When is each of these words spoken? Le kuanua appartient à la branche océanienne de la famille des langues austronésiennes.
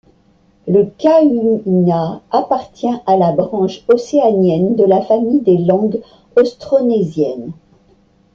Le 0.67 0.85
kuanua 0.97 2.23
appartient 2.31 2.87
à 3.05 3.17
la 3.17 3.33
branche 3.33 3.81
océanienne 3.87 4.75
de 4.75 4.83
la 4.83 4.99
famille 5.03 5.41
des 5.41 5.59
langues 5.59 6.01
austronésiennes. 6.35 7.51